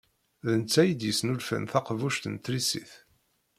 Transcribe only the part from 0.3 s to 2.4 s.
D netta i d-yesnulfan taqbuct n